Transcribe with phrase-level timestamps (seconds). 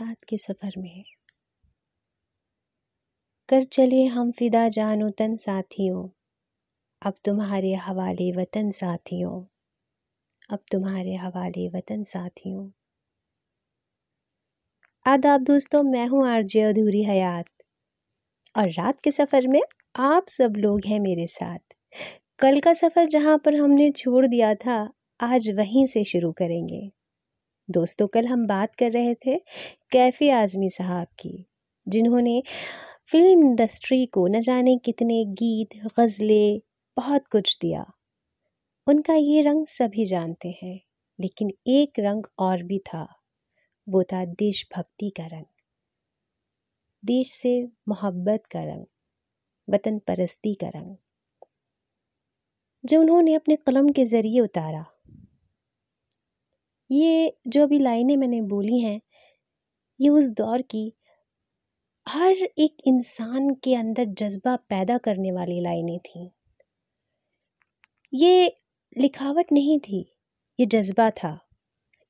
[0.00, 1.04] रात के सफ़र में।
[3.48, 6.08] कर चले हम फिदा जानो तन साथियों।
[7.02, 9.44] अब तुम्हारे हवाले वतन साथियों।
[10.50, 12.70] अब तुम्हारे हवाले वतन साथियों।
[15.06, 17.44] आदाब दोस्तों, मैं हूँ आरजे अधूरी हयात।
[18.56, 19.60] और रात के सफ़र में
[19.96, 21.58] आप सब लोग हैं मेरे साथ।
[22.38, 24.90] कल का सफ़र जहाँ पर हमने छोड़ दिया था,
[25.20, 27.01] आज वहीं से शुरू करेंगे।
[27.72, 29.36] दोस्तों, कल हम बात कर रहे थे
[29.92, 31.46] कैफ़ी आज़मी साहब की,
[31.86, 32.42] जिन्होंने
[33.06, 35.68] फ़िल्म इंडस्ट्री को न जाने कितने गीत,
[36.00, 36.60] गज़लें,
[36.96, 37.84] बहुत कुछ दिया।
[38.86, 40.80] उनका ये रंग सभी जानते हैं,
[41.18, 43.06] लेकिन एक रंग और भी था,
[43.88, 45.44] वो था देशभक्ति का रंग।
[47.04, 48.84] देश से मोहब्बत का रंग,
[49.68, 50.96] वतन परस्ती का रंग,
[52.84, 54.84] जो उन्होंने अपने कलम के ज़रिए उतारा।
[56.92, 59.00] ये जो अभी लाइनें मैंने बोली हैं,
[60.00, 60.92] ये उस दौर की
[62.08, 66.30] हर एक इंसान के अंदर जज्बा पैदा करने वाली लाइनें थीं।
[68.14, 68.56] ये
[68.98, 70.12] लिखावट नहीं थी,
[70.60, 71.38] ये जज्बा था।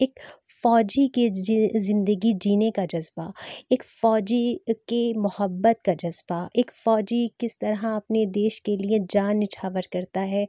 [0.00, 0.20] एक
[0.64, 3.32] फ़ौजी के ज़िंदगी जीने का जज्बा,
[3.72, 9.36] एक फ़ौजी के मोहब्बत का जज्बा, एक फ़ौजी किस तरह अपने देश के लिए जान
[9.36, 10.46] निछावर करता है,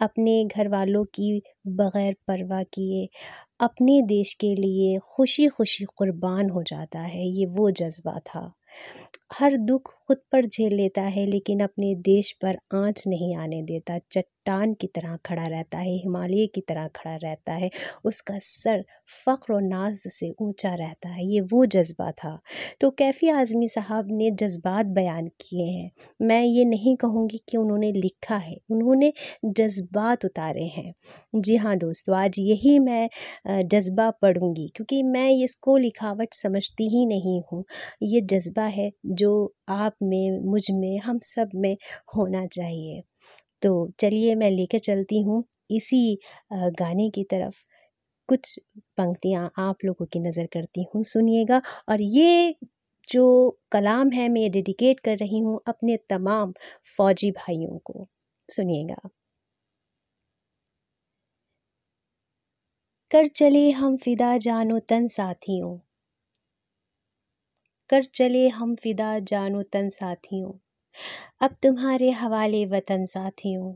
[0.00, 3.08] अपने घर वालों की बग़ैर परवाह किए,
[3.60, 8.52] अपने देश के लिए खुशी खुशी कुर्बान हो जाता है, ये वो जज्बा था।
[9.32, 13.98] हर दुख खुद पर झेल लेता है, लेकिन अपने देश पर आँच नहीं आने देता
[14.46, 17.70] चट्टान की तरह खड़ा रहता है, हिमालय की तरह खड़ा रहता है,
[18.04, 18.84] उसका सर
[19.24, 22.38] फ़ख्र और नाज से ऊँचा रहता है। ये वो जज्बा था।
[22.80, 25.90] तो कैफ़ी आज़मी साहब ने जज्बात बयान किए हैं।
[26.22, 29.12] मैं ये नहीं कहूँगी कि उन्होंने लिखा है। उन्होंने
[29.46, 30.92] जज्बात उतारे हैं।
[31.36, 33.08] जी हाँ दोस्तों, आज यही मैं
[33.64, 37.64] जज्बा पढ़ूँगी, क्योंकि मैं इसको लिखावट समझती ही नहीं हूँ।
[38.02, 39.32] ये जज्बा है जो
[39.70, 41.76] आप में, मुझमें, हम सब में
[42.16, 43.02] होना चाहिए।
[43.62, 46.18] तो चलिए मैं लेकर चलती हूँ इसी
[46.52, 47.62] गाने की तरफ़।
[48.28, 48.58] कुछ
[48.98, 52.54] पंक्तियाँ आप लोगों की नज़र करती हूँ, सुनिएगा। और ये
[53.08, 53.26] जो
[53.72, 56.54] कलाम है मैं डेडिकेट कर रही हूँ अपने तमाम
[56.98, 58.06] फ़ौजी भाइयों को।
[58.48, 59.08] सुनिएगा।
[63.10, 65.76] कर चले हम फिदा जानो तन साथियों।
[67.90, 70.52] कर चले हम फिदा जानो तन साथियों।
[71.40, 73.74] अब तुम्हारे हवाले वतन साथियों।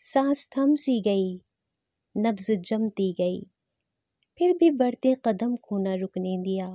[0.00, 1.34] सांस थम सी गई,
[2.14, 3.40] नब्ज जमती गई,
[4.38, 6.68] फिर भी बढ़ते कदम को न रुकने दिया।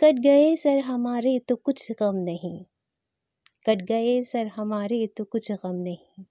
[0.00, 2.64] कट गए सर हमारे तो कुछ गम नहीं,
[3.66, 6.24] कट गए सर हमारे तो कुछ गम नहीं।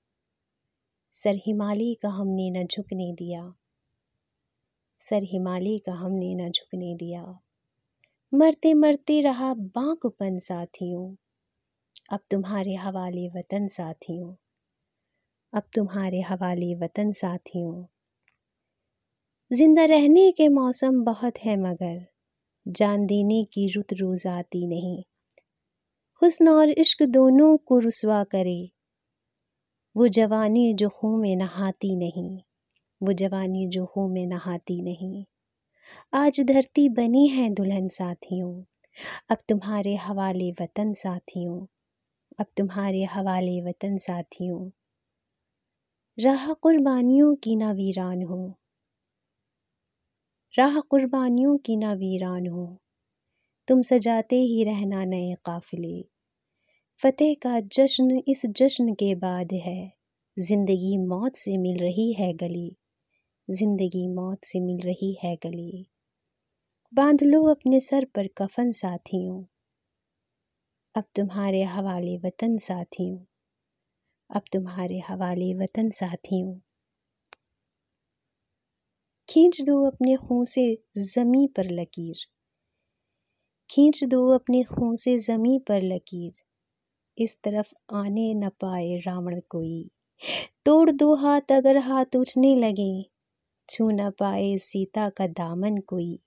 [1.15, 3.53] सर हिमालय का हमने न झुकने दिया,
[5.01, 7.23] सर हिमालय का हमने न झुकने दिया।
[8.33, 11.15] मरते मरते रहा बांकपन साथियों।
[12.11, 14.35] अब तुम्हारे हवाले वतन साथियों।
[15.53, 17.85] अब तुम्हारे हवाले वतन साथियों।
[19.53, 22.05] ज़िंदा रहने के मौसम बहुत है मगर,
[22.67, 25.03] जान देने की रुत रोज आती नहीं।
[26.21, 28.71] हुस्न और इश्क दोनों को रुसवा करे।
[29.97, 32.41] वो जवानी जो खून में नहाती नहीं,
[33.03, 35.25] वो जवानी जो खून में नहाती नहीं।
[36.13, 38.63] आज धरती बनी है दुल्हन साथियों।
[39.29, 41.65] अब तुम्हारे हवाले वतन साथियों।
[42.39, 44.69] अब तुम्हारे हवाले वतन साथियों।
[46.23, 48.57] राह कुर्बानियों की ना वीरान हो।
[50.57, 52.77] राह कुर्बानियों की ना वीरान हो।
[53.67, 56.05] तुम सजाते ही रहना नए काफिले।
[57.03, 59.91] फतेह का जश्न इस जश्न के बाद है।
[60.39, 62.77] ज़िंदगी मौत से मिल रही है गली।
[63.51, 65.85] ज़िंदगी मौत से मिल रही है गले।
[66.93, 69.43] बाँध लो अपने सर पर कफन, साथियों।
[70.95, 73.17] अब तुम्हारे हवाले वतन, साथियों।
[74.29, 76.59] अब तुम्हारे हवाले वतन, साथियों।
[79.29, 82.15] खींच दो अपने खून से जमी पर लकीर।
[83.69, 86.33] खींच दो अपने खून से जमी पर लकीर।
[87.17, 89.91] इस तरफ़ आने न पाए रावण कोई।
[90.65, 92.91] तोड़ दो हाथ अगर हाथ उठने लगे।
[93.71, 96.19] छू न पाए सीता का दामन कोई,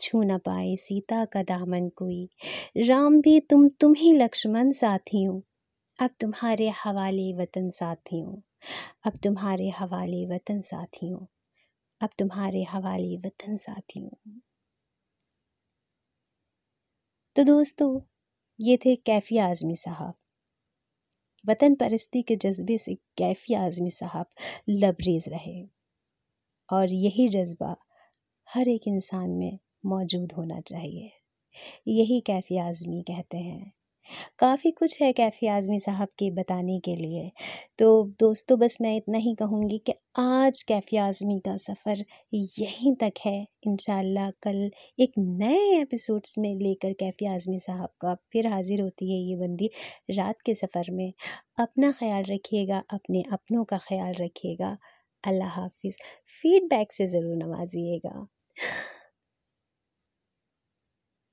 [0.00, 2.28] छू न पाए सीता का दामन कोई।
[2.76, 5.40] राम भी तुम तुम ही लक्ष्मण साथियों
[5.98, 8.36] अब तुम्हारे हवाले वतन साथियों
[9.06, 11.26] अब तुम्हारे हवाले वतन साथियों
[12.00, 14.40] अब तुम्हारे हवाले वतन साथियों
[17.36, 18.00] तो दोस्तों,
[18.60, 20.14] ये थे कैफी आज़मी साहब।
[21.44, 24.26] वतन परस्ती के जज्बे से कैफी आज़मी साहब
[24.68, 25.77] लबरेज रहे।
[26.70, 27.76] और यही जज्बा
[28.48, 31.10] हर एक इंसान में मौजूद होना चाहिए।
[31.88, 33.72] यही कैफ़ी आज़मी कहते हैं।
[34.38, 37.30] काफ़ी कुछ है कैफ़ी आज़मी साहब के बताने के लिए।
[37.78, 42.04] तो दोस्तों, बस मैं इतना ही कहूँगी कि आज कैफ़ी आज़मी का सफ़र
[42.34, 43.76] यहीं तक है। इन
[44.42, 49.36] कल एक नए एपिसोड्स में लेकर कैफ़ी आज़मी साहब का फिर हाजिर होती है ये
[49.36, 49.70] बंदी
[50.10, 51.12] रात के सफ़र में।
[51.58, 54.76] अपना ख्याल रखिएगा, अपने अपनों का ख्याल रखिएगा।
[55.24, 55.96] अल्लाह हाफिज़।
[56.42, 58.26] फीडबैक से ज़रूर नवाजिएगा।